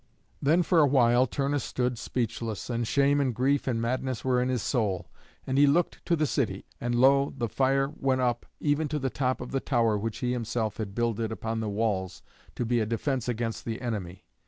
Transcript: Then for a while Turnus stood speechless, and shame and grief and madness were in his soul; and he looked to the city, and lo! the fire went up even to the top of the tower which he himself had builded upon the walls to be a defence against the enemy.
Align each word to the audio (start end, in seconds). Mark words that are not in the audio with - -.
Then 0.41 0.63
for 0.63 0.79
a 0.79 0.87
while 0.87 1.27
Turnus 1.27 1.63
stood 1.63 1.99
speechless, 1.99 2.71
and 2.71 2.87
shame 2.87 3.21
and 3.21 3.35
grief 3.35 3.67
and 3.67 3.79
madness 3.79 4.25
were 4.25 4.41
in 4.41 4.49
his 4.49 4.63
soul; 4.63 5.11
and 5.45 5.59
he 5.59 5.67
looked 5.67 6.03
to 6.07 6.15
the 6.15 6.25
city, 6.25 6.65
and 6.81 6.95
lo! 6.95 7.35
the 7.37 7.47
fire 7.47 7.87
went 7.95 8.19
up 8.19 8.47
even 8.59 8.87
to 8.87 8.97
the 8.97 9.11
top 9.11 9.41
of 9.41 9.51
the 9.51 9.59
tower 9.59 9.99
which 9.99 10.17
he 10.17 10.31
himself 10.31 10.77
had 10.77 10.95
builded 10.95 11.31
upon 11.31 11.59
the 11.59 11.69
walls 11.69 12.23
to 12.55 12.65
be 12.65 12.79
a 12.79 12.85
defence 12.87 13.29
against 13.29 13.63
the 13.63 13.79
enemy. 13.79 14.25